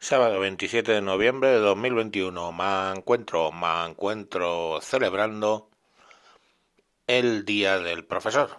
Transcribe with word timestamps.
Sábado 0.00 0.38
27 0.38 0.92
de 0.92 1.02
noviembre 1.02 1.50
de 1.50 1.58
2021. 1.58 2.52
Me 2.52 2.96
encuentro, 2.96 3.50
me 3.50 3.84
encuentro 3.84 4.78
celebrando 4.80 5.70
el 7.08 7.44
Día 7.44 7.80
del 7.80 8.04
Profesor. 8.06 8.56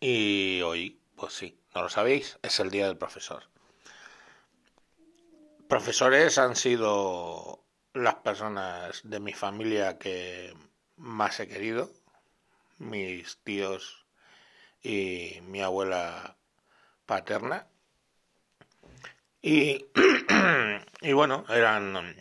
Y 0.00 0.60
hoy, 0.62 1.00
pues 1.14 1.34
sí, 1.34 1.60
no 1.76 1.82
lo 1.82 1.88
sabéis, 1.88 2.40
es 2.42 2.58
el 2.58 2.70
Día 2.70 2.88
del 2.88 2.98
Profesor. 2.98 3.44
Profesores 5.68 6.38
han 6.38 6.56
sido 6.56 7.64
las 7.94 8.16
personas 8.16 9.02
de 9.04 9.20
mi 9.20 9.34
familia 9.34 9.96
que 9.96 10.52
más 10.96 11.38
he 11.38 11.46
querido, 11.46 11.88
mis 12.78 13.38
tíos 13.44 14.06
y 14.82 15.38
mi 15.42 15.62
abuela 15.62 16.36
paterna. 17.06 17.68
Y, 19.40 19.86
y 21.00 21.12
bueno, 21.12 21.44
eran 21.48 22.16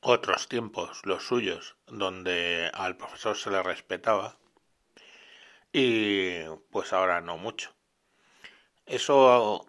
otros 0.00 0.48
tiempos 0.48 1.00
los 1.04 1.24
suyos, 1.26 1.76
donde 1.86 2.70
al 2.74 2.96
profesor 2.96 3.36
se 3.36 3.50
le 3.50 3.62
respetaba 3.62 4.38
y 5.72 6.44
pues 6.70 6.92
ahora 6.92 7.20
no 7.20 7.36
mucho. 7.38 7.74
Eso, 8.86 9.66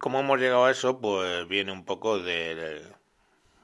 como 0.00 0.20
hemos 0.20 0.38
llegado 0.38 0.66
a 0.66 0.70
eso, 0.70 1.00
pues 1.00 1.48
viene 1.48 1.72
un 1.72 1.84
poco 1.84 2.18
de, 2.18 2.82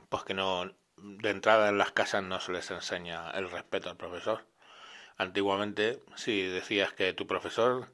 pues 0.08 0.24
que 0.24 0.34
no, 0.34 0.72
de 0.96 1.30
entrada 1.30 1.68
en 1.68 1.78
las 1.78 1.92
casas 1.92 2.22
no 2.22 2.40
se 2.40 2.52
les 2.52 2.70
enseña 2.70 3.30
el 3.32 3.50
respeto 3.50 3.90
al 3.90 3.96
profesor. 3.96 4.46
Antiguamente, 5.18 6.02
si 6.16 6.42
decías 6.42 6.92
que 6.94 7.12
tu 7.12 7.26
profesor 7.26 7.92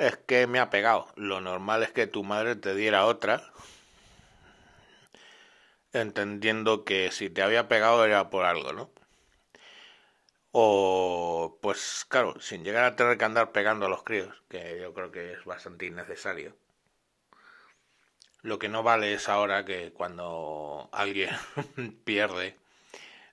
es 0.00 0.16
que 0.16 0.46
me 0.46 0.58
ha 0.58 0.70
pegado, 0.70 1.08
lo 1.16 1.40
normal 1.40 1.82
es 1.82 1.92
que 1.92 2.06
tu 2.06 2.24
madre 2.24 2.56
te 2.56 2.74
diera 2.74 3.04
otra, 3.06 3.42
entendiendo 5.92 6.84
que 6.84 7.10
si 7.12 7.28
te 7.30 7.42
había 7.42 7.68
pegado 7.68 8.04
era 8.06 8.30
por 8.30 8.46
algo, 8.46 8.72
¿no? 8.72 8.90
O, 10.52 11.58
pues 11.60 12.06
claro, 12.08 12.40
sin 12.40 12.64
llegar 12.64 12.84
a 12.84 12.96
tener 12.96 13.18
que 13.18 13.24
andar 13.24 13.52
pegando 13.52 13.86
a 13.86 13.88
los 13.88 14.02
críos, 14.02 14.42
que 14.48 14.80
yo 14.80 14.94
creo 14.94 15.12
que 15.12 15.32
es 15.34 15.44
bastante 15.44 15.86
innecesario. 15.86 16.56
Lo 18.42 18.58
que 18.58 18.68
no 18.70 18.82
vale 18.82 19.12
es 19.12 19.28
ahora 19.28 19.64
que 19.66 19.92
cuando 19.92 20.88
alguien 20.92 21.30
pierde 22.04 22.56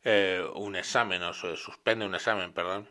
eh, 0.03 0.45
un 0.55 0.75
examen 0.75 1.23
o 1.23 1.33
se 1.33 1.55
suspende 1.55 2.05
un 2.05 2.15
examen, 2.15 2.53
perdón, 2.53 2.89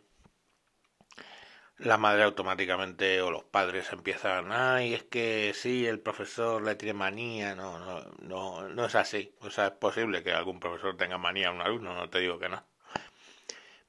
la 1.79 1.97
madre 1.97 2.23
automáticamente 2.23 3.21
o 3.21 3.31
los 3.31 3.43
padres 3.43 3.91
empiezan, 3.93 4.51
ay, 4.51 4.95
es 4.95 5.03
que 5.03 5.53
sí, 5.55 5.85
el 5.85 5.99
profesor 5.99 6.63
le 6.63 6.75
tiene 6.75 6.93
manía, 6.93 7.55
no, 7.55 7.77
no, 7.79 8.03
no, 8.19 8.69
no 8.69 8.85
es 8.85 8.95
así. 8.95 9.35
O 9.41 9.49
sea, 9.49 9.67
es 9.67 9.71
posible 9.73 10.23
que 10.23 10.33
algún 10.33 10.59
profesor 10.59 10.97
tenga 10.97 11.17
manía 11.17 11.49
a 11.49 11.51
un 11.51 11.61
alumno, 11.61 11.93
no 11.93 12.09
te 12.09 12.19
digo 12.19 12.39
que 12.39 12.49
no. 12.49 12.63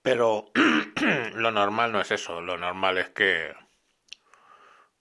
Pero 0.03 0.50
lo 1.34 1.50
normal 1.50 1.92
no 1.92 2.00
es 2.00 2.11
eso, 2.11 2.41
lo 2.41 2.59
normal 2.59 2.98
es 2.98 3.11
que 3.11 3.55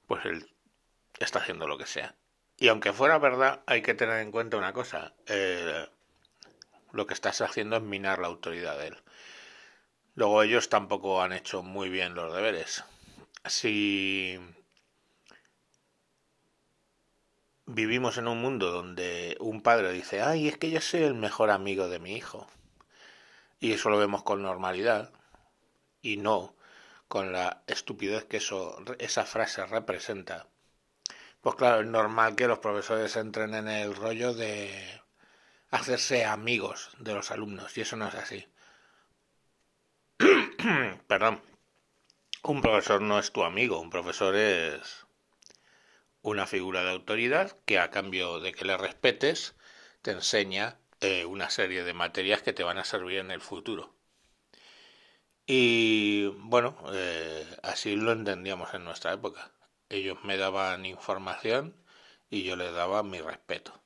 pues 0.08 0.26
él 0.26 0.50
está 1.20 1.40
haciendo 1.40 1.68
lo 1.68 1.78
que 1.78 1.86
sea. 1.86 2.16
Y 2.58 2.70
aunque 2.70 2.94
fuera 2.94 3.20
verdad, 3.20 3.62
hay 3.68 3.82
que 3.82 3.94
tener 3.94 4.20
en 4.22 4.32
cuenta 4.32 4.58
una 4.58 4.74
cosa, 4.74 5.14
eh, 5.28 5.88
lo 6.92 7.06
que 7.06 7.14
estás 7.14 7.42
haciendo 7.42 7.78
es 7.78 7.84
minar 7.84 8.20
la 8.20 8.28
autoridad 8.28 8.78
de 8.80 8.88
él. 8.88 8.98
Luego 10.18 10.42
ellos 10.42 10.68
tampoco 10.68 11.22
han 11.22 11.32
hecho 11.32 11.62
muy 11.62 11.90
bien 11.90 12.16
los 12.16 12.34
deberes. 12.34 12.84
Si 13.46 14.40
vivimos 17.68 18.18
en 18.18 18.28
un 18.28 18.42
mundo 18.42 18.72
donde 18.72 19.38
un 19.40 19.62
padre 19.62 19.92
dice, 19.92 20.24
ay, 20.24 20.48
es 20.48 20.58
que 20.58 20.72
yo 20.72 20.82
soy 20.82 21.04
el 21.04 21.14
mejor 21.14 21.52
amigo 21.52 21.88
de 21.88 22.00
mi 22.00 22.16
hijo, 22.16 22.48
y 23.60 23.74
eso 23.74 23.92
lo 23.92 24.00
vemos 24.00 24.24
con 24.24 24.42
normalidad, 24.42 25.12
y 26.02 26.18
no 26.18 26.56
con 27.08 27.32
la 27.32 27.62
estupidez 27.68 28.26
que 28.26 28.38
eso, 28.38 28.76
esa 28.98 29.24
frase 29.24 29.68
representa, 29.68 30.48
pues 31.42 31.54
claro, 31.54 31.82
es 31.82 31.88
normal 31.88 32.36
que 32.36 32.48
los 32.48 32.58
profesores 32.58 33.16
entren 33.18 33.54
en 33.54 33.68
el 33.68 33.96
rollo 33.96 34.34
de 34.34 35.00
hacerse 35.70 36.26
amigos 36.26 36.90
de 36.98 37.14
los 37.14 37.30
alumnos, 37.30 37.78
y 37.78 37.82
eso 37.82 37.98
no 37.98 38.08
es 38.08 38.16
así. 38.16 38.48
perdón, 41.08 41.42
un 42.44 42.62
profesor 42.62 43.02
no 43.02 43.20
es 43.20 43.32
tu 43.32 43.44
amigo, 43.44 43.80
un 43.80 43.90
profesor 43.90 44.36
es 44.36 45.06
una 46.22 46.48
figura 46.48 46.84
de 46.84 46.92
autoridad 46.92 47.58
que 47.66 47.80
a 47.80 47.92
cambio 47.92 48.40
de 48.40 48.54
que 48.54 48.66
le 48.66 48.78
respetes 48.78 49.56
te 50.02 50.12
enseña 50.12 50.80
eh, 51.02 51.26
una 51.26 51.50
serie 51.50 51.84
de 51.84 51.94
materias 51.94 52.42
que 52.42 52.54
te 52.54 52.64
van 52.64 52.78
a 52.78 52.86
servir 52.86 53.20
en 53.20 53.32
el 53.32 53.42
futuro. 53.42 53.96
Y 55.46 56.26
bueno, 56.40 56.78
eh, 56.92 57.46
así 57.64 57.96
lo 57.96 58.12
entendíamos 58.12 58.74
en 58.74 58.84
nuestra 58.84 59.14
época. 59.14 59.52
Ellos 59.90 60.18
me 60.24 60.38
daban 60.38 60.86
información 60.86 61.76
y 62.30 62.44
yo 62.44 62.56
les 62.56 62.74
daba 62.74 63.04
mi 63.04 63.22
respeto. 63.22 63.82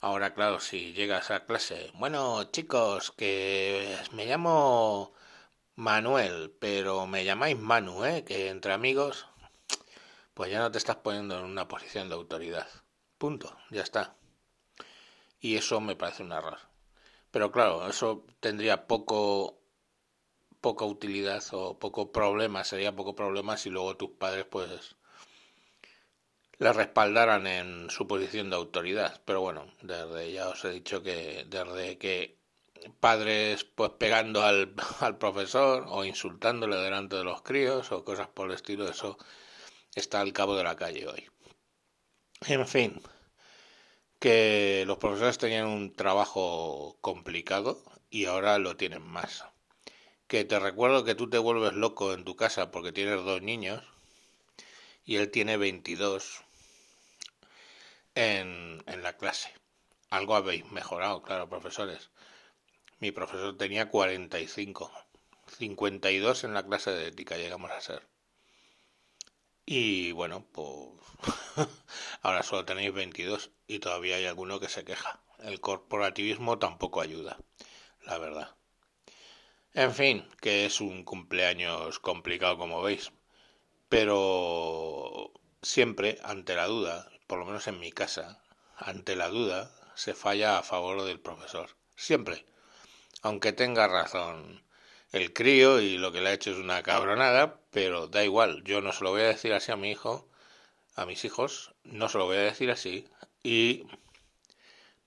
Ahora, 0.00 0.34
claro, 0.34 0.60
si 0.60 0.92
llegas 0.92 1.30
a 1.30 1.46
clase, 1.46 1.90
bueno, 1.94 2.44
chicos, 2.52 3.10
que 3.12 3.96
me 4.12 4.26
llamo 4.26 5.14
Manuel, 5.76 6.54
pero 6.60 7.06
me 7.06 7.24
llamáis 7.24 7.58
Manu, 7.58 8.04
¿eh? 8.04 8.24
Que 8.24 8.48
entre 8.48 8.72
amigos, 8.72 9.26
pues 10.34 10.50
ya 10.50 10.60
no 10.60 10.70
te 10.70 10.78
estás 10.78 10.96
poniendo 10.96 11.38
en 11.38 11.44
una 11.44 11.68
posición 11.68 12.08
de 12.08 12.14
autoridad. 12.14 12.68
Punto, 13.18 13.56
ya 13.70 13.82
está. 13.82 14.16
Y 15.40 15.56
eso 15.56 15.80
me 15.80 15.96
parece 15.96 16.22
un 16.22 16.32
error. 16.32 16.58
Pero 17.30 17.50
claro, 17.50 17.88
eso 17.88 18.24
tendría 18.40 18.86
poco 18.86 19.58
poca 20.60 20.84
utilidad 20.86 21.42
o 21.52 21.78
poco 21.78 22.10
problema, 22.12 22.64
sería 22.64 22.96
poco 22.96 23.14
problema 23.14 23.56
si 23.56 23.68
luego 23.70 23.96
tus 23.96 24.10
padres 24.10 24.46
pues 24.46 24.96
le 26.58 26.72
respaldaran 26.72 27.46
en 27.46 27.90
su 27.90 28.06
posición 28.06 28.50
de 28.50 28.56
autoridad. 28.56 29.20
Pero 29.24 29.40
bueno, 29.42 29.74
desde 29.82 30.32
ya 30.32 30.48
os 30.48 30.64
he 30.64 30.70
dicho 30.70 31.02
que 31.02 31.44
desde 31.48 31.98
que 31.98 32.38
padres 33.00 33.64
pues 33.64 33.90
pegando 33.98 34.42
al, 34.42 34.74
al 35.00 35.18
profesor 35.18 35.86
o 35.88 36.04
insultándole 36.04 36.76
delante 36.76 37.16
de 37.16 37.24
los 37.24 37.42
críos 37.42 37.92
o 37.92 38.04
cosas 38.04 38.28
por 38.28 38.48
el 38.48 38.54
estilo, 38.54 38.88
eso 38.88 39.18
está 39.94 40.20
al 40.20 40.32
cabo 40.32 40.56
de 40.56 40.64
la 40.64 40.76
calle 40.76 41.06
hoy. 41.06 41.28
En 42.46 42.66
fin, 42.66 43.00
que 44.18 44.84
los 44.86 44.98
profesores 44.98 45.38
tenían 45.38 45.66
un 45.66 45.94
trabajo 45.94 46.96
complicado 47.00 47.82
y 48.10 48.26
ahora 48.26 48.58
lo 48.58 48.76
tienen 48.76 49.02
más. 49.02 49.44
Que 50.26 50.44
te 50.44 50.58
recuerdo 50.58 51.04
que 51.04 51.14
tú 51.14 51.28
te 51.28 51.38
vuelves 51.38 51.74
loco 51.74 52.12
en 52.12 52.24
tu 52.24 52.36
casa 52.36 52.70
porque 52.70 52.92
tienes 52.92 53.24
dos 53.24 53.42
niños 53.42 53.82
y 55.04 55.16
él 55.16 55.30
tiene 55.30 55.56
22 55.56 56.42
en, 58.14 58.82
en 58.86 59.02
la 59.02 59.16
clase. 59.16 59.52
Algo 60.10 60.36
habéis 60.36 60.70
mejorado, 60.70 61.22
claro, 61.22 61.48
profesores. 61.48 62.10
Mi 63.00 63.10
profesor 63.10 63.56
tenía 63.56 63.88
45, 63.88 64.90
52 65.58 66.44
en 66.44 66.54
la 66.54 66.64
clase 66.64 66.90
de 66.92 67.08
ética 67.08 67.36
llegamos 67.36 67.70
a 67.70 67.80
ser. 67.80 68.08
Y 69.66 70.12
bueno, 70.12 70.46
pues 70.52 70.90
ahora 72.22 72.42
solo 72.42 72.64
tenéis 72.64 72.92
22 72.92 73.50
y 73.66 73.78
todavía 73.80 74.16
hay 74.16 74.26
alguno 74.26 74.60
que 74.60 74.68
se 74.68 74.84
queja. 74.84 75.20
El 75.40 75.60
corporativismo 75.60 76.58
tampoco 76.58 77.00
ayuda, 77.00 77.38
la 78.02 78.18
verdad. 78.18 78.56
En 79.72 79.92
fin, 79.92 80.28
que 80.40 80.66
es 80.66 80.80
un 80.80 81.04
cumpleaños 81.04 81.98
complicado 81.98 82.56
como 82.58 82.82
veis. 82.82 83.12
Pero 83.88 85.32
siempre, 85.62 86.18
ante 86.22 86.54
la 86.54 86.66
duda, 86.66 87.10
por 87.26 87.38
lo 87.38 87.46
menos 87.46 87.66
en 87.66 87.80
mi 87.80 87.90
casa, 87.90 88.42
ante 88.76 89.16
la 89.16 89.28
duda, 89.28 89.70
se 89.94 90.14
falla 90.14 90.58
a 90.58 90.62
favor 90.62 91.02
del 91.02 91.20
profesor. 91.20 91.70
Siempre 91.96 92.44
aunque 93.24 93.54
tenga 93.54 93.88
razón 93.88 94.62
el 95.12 95.32
crío 95.32 95.80
y 95.80 95.96
lo 95.96 96.12
que 96.12 96.20
le 96.20 96.28
ha 96.28 96.32
hecho 96.34 96.50
es 96.50 96.58
una 96.58 96.82
cabronada, 96.82 97.58
pero 97.70 98.06
da 98.06 98.22
igual, 98.22 98.62
yo 98.64 98.82
no 98.82 98.92
se 98.92 99.02
lo 99.02 99.10
voy 99.12 99.22
a 99.22 99.28
decir 99.28 99.54
así 99.54 99.72
a 99.72 99.76
mi 99.76 99.90
hijo, 99.90 100.28
a 100.94 101.06
mis 101.06 101.24
hijos, 101.24 101.74
no 101.84 102.08
se 102.10 102.18
lo 102.18 102.26
voy 102.26 102.36
a 102.36 102.40
decir 102.40 102.70
así 102.70 103.08
y 103.42 103.86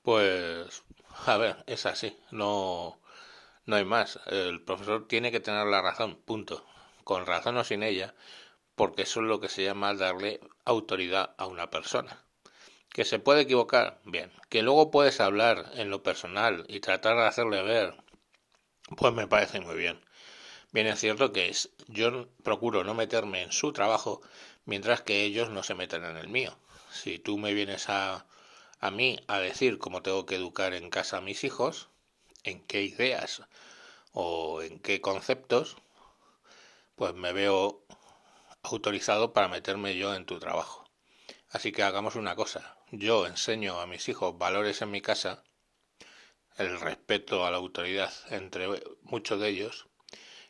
pues 0.01 0.83
a 1.27 1.37
ver, 1.37 1.63
es 1.67 1.85
así, 1.85 2.17
no 2.31 2.99
no 3.65 3.75
hay 3.75 3.85
más, 3.85 4.19
el 4.27 4.63
profesor 4.63 5.07
tiene 5.07 5.31
que 5.31 5.39
tener 5.39 5.67
la 5.67 5.81
razón, 5.83 6.15
punto, 6.25 6.65
con 7.03 7.25
razón 7.27 7.57
o 7.57 7.63
sin 7.63 7.83
ella, 7.83 8.15
porque 8.75 9.03
eso 9.03 9.19
es 9.21 9.27
lo 9.27 9.39
que 9.39 9.49
se 9.49 9.63
llama 9.63 9.93
darle 9.93 10.39
autoridad 10.65 11.35
a 11.37 11.45
una 11.45 11.69
persona. 11.69 12.23
Que 12.89 13.05
se 13.05 13.19
puede 13.19 13.41
equivocar, 13.41 13.99
bien. 14.05 14.31
Que 14.49 14.63
luego 14.63 14.91
puedes 14.91 15.19
hablar 15.21 15.71
en 15.75 15.89
lo 15.91 16.01
personal 16.03 16.65
y 16.67 16.79
tratar 16.79 17.17
de 17.17 17.25
hacerle 17.25 17.61
ver 17.61 17.95
pues 18.95 19.13
me 19.13 19.27
parece 19.27 19.59
muy 19.59 19.75
bien. 19.75 19.99
Bien 20.71 20.87
es 20.87 20.99
cierto 20.99 21.31
que 21.33 21.49
es, 21.49 21.69
yo 21.87 22.27
procuro 22.43 22.83
no 22.83 22.93
meterme 22.93 23.43
en 23.43 23.51
su 23.51 23.73
trabajo 23.73 24.21
mientras 24.65 25.01
que 25.01 25.23
ellos 25.23 25.49
no 25.49 25.63
se 25.63 25.75
meten 25.75 26.05
en 26.05 26.17
el 26.17 26.27
mío. 26.29 26.57
Si 26.91 27.19
tú 27.19 27.37
me 27.37 27.53
vienes 27.53 27.89
a, 27.89 28.25
a 28.79 28.91
mí 28.91 29.19
a 29.27 29.39
decir 29.39 29.79
cómo 29.79 30.01
tengo 30.03 30.25
que 30.25 30.35
educar 30.35 30.73
en 30.73 30.89
casa 30.89 31.17
a 31.17 31.21
mis 31.21 31.43
hijos, 31.43 31.89
en 32.43 32.61
qué 32.65 32.83
ideas 32.83 33.43
o 34.13 34.61
en 34.61 34.79
qué 34.79 35.01
conceptos, 35.01 35.77
pues 36.95 37.13
me 37.13 37.31
veo 37.33 37.81
autorizado 38.63 39.33
para 39.33 39.47
meterme 39.47 39.95
yo 39.97 40.13
en 40.15 40.25
tu 40.25 40.39
trabajo. 40.39 40.85
Así 41.49 41.71
que 41.71 41.83
hagamos 41.83 42.15
una 42.15 42.35
cosa. 42.35 42.77
Yo 42.91 43.27
enseño 43.27 43.79
a 43.79 43.87
mis 43.87 44.09
hijos 44.09 44.37
valores 44.37 44.81
en 44.81 44.91
mi 44.91 45.01
casa, 45.01 45.43
el 46.57 46.79
respeto 46.79 47.45
a 47.45 47.51
la 47.51 47.57
autoridad 47.57 48.11
entre 48.29 48.67
muchos 49.03 49.39
de 49.39 49.49
ellos, 49.49 49.87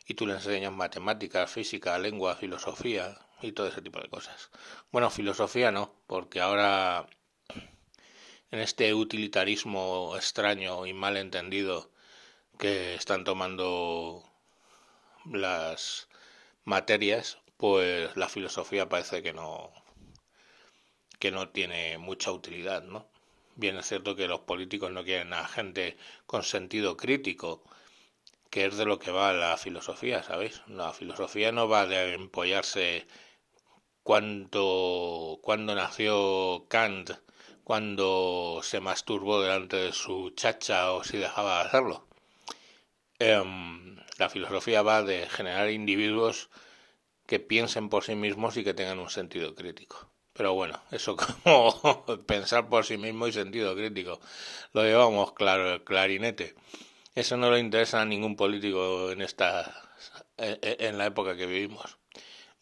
y 0.06 0.14
tú 0.14 0.26
le 0.26 0.34
enseñas 0.34 0.72
matemáticas, 0.72 1.50
física, 1.50 1.98
lengua, 1.98 2.36
filosofía 2.36 3.18
y 3.42 3.52
todo 3.52 3.68
ese 3.68 3.82
tipo 3.82 4.00
de 4.00 4.08
cosas. 4.08 4.50
Bueno, 4.90 5.10
filosofía 5.10 5.70
no, 5.70 5.94
porque 6.06 6.40
ahora 6.40 7.06
en 8.50 8.60
este 8.60 8.94
utilitarismo 8.94 10.14
extraño 10.16 10.86
y 10.86 10.94
mal 10.94 11.16
entendido 11.18 11.90
que 12.58 12.94
están 12.94 13.24
tomando 13.24 14.24
las 15.26 16.08
materias, 16.64 17.38
pues 17.58 18.16
la 18.16 18.28
filosofía 18.28 18.88
parece 18.88 19.22
que 19.22 19.32
no 19.32 19.72
que 21.18 21.30
no 21.32 21.48
tiene 21.50 21.98
mucha 21.98 22.30
utilidad, 22.32 22.82
¿no? 22.84 23.08
Bien 23.58 23.76
es 23.76 23.88
cierto 23.88 24.14
que 24.14 24.28
los 24.28 24.42
políticos 24.42 24.92
no 24.92 25.02
quieren 25.02 25.32
a 25.32 25.44
gente 25.48 25.96
con 26.26 26.44
sentido 26.44 26.96
crítico, 26.96 27.64
que 28.50 28.66
es 28.66 28.76
de 28.76 28.84
lo 28.84 29.00
que 29.00 29.10
va 29.10 29.32
la 29.32 29.56
filosofía, 29.56 30.22
¿sabéis? 30.22 30.62
La 30.68 30.92
filosofía 30.92 31.50
no 31.50 31.68
va 31.68 31.84
de 31.86 32.14
empollarse 32.14 33.08
cuando 34.04 35.74
nació 35.74 36.66
Kant, 36.68 37.10
cuando 37.64 38.60
se 38.62 38.78
masturbó 38.78 39.42
delante 39.42 39.76
de 39.76 39.92
su 39.92 40.30
chacha 40.36 40.92
o 40.92 41.02
si 41.02 41.18
dejaba 41.18 41.56
de 41.58 41.68
hacerlo. 41.68 42.06
Em, 43.18 43.96
la 44.18 44.28
filosofía 44.28 44.82
va 44.82 45.02
de 45.02 45.28
generar 45.28 45.68
individuos 45.70 46.48
que 47.26 47.40
piensen 47.40 47.88
por 47.88 48.04
sí 48.04 48.14
mismos 48.14 48.56
y 48.56 48.62
que 48.62 48.74
tengan 48.74 49.00
un 49.00 49.10
sentido 49.10 49.56
crítico. 49.56 50.08
Pero 50.38 50.54
bueno, 50.54 50.80
eso 50.92 51.16
como 51.42 52.04
pensar 52.26 52.68
por 52.68 52.86
sí 52.86 52.96
mismo 52.96 53.26
y 53.26 53.32
sentido 53.32 53.74
crítico. 53.74 54.20
Lo 54.72 54.84
llevamos 54.84 55.32
claro, 55.32 55.74
el 55.74 55.82
clarinete. 55.82 56.54
Eso 57.16 57.36
no 57.36 57.50
le 57.50 57.58
interesa 57.58 58.00
a 58.00 58.04
ningún 58.06 58.36
político 58.36 59.10
en 59.10 59.20
esta 59.20 59.74
en 60.38 60.96
la 60.96 61.06
época 61.06 61.36
que 61.36 61.46
vivimos. 61.46 61.98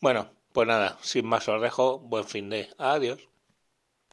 Bueno, 0.01 0.31
pues 0.55 0.67
nada, 0.67 0.97
sin 1.03 1.27
más 1.27 1.49
os 1.49 1.61
dejo, 1.61 1.99
buen 1.99 2.25
fin 2.25 2.49
de. 2.49 2.71
Adiós. 2.79 3.21